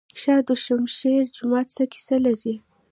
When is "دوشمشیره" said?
0.47-1.29